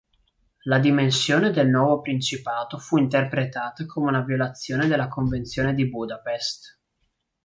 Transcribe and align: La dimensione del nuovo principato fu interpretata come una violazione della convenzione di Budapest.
La 0.63 0.79
dimensione 0.79 1.51
del 1.51 1.69
nuovo 1.69 2.01
principato 2.01 2.79
fu 2.79 2.97
interpretata 2.97 3.85
come 3.85 4.07
una 4.07 4.23
violazione 4.23 4.87
della 4.87 5.07
convenzione 5.07 5.75
di 5.75 5.87
Budapest. 5.87 6.79